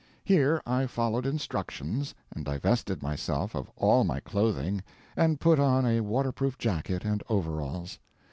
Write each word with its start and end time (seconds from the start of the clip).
Here 0.23 0.63
I 0.65 0.87
followed 0.87 1.27
instructions, 1.27 2.15
and 2.33 2.43
divested 2.43 3.03
myself 3.03 3.53
of 3.55 3.69
all 3.75 4.03
my 4.03 4.19
clothing, 4.19 4.81
and 5.15 5.39
put 5.39 5.59
on 5.59 5.85
a 5.85 6.01
waterproof 6.01 6.57
jacket 6.57 7.05
and 7.05 7.21
overalls. 7.29 7.99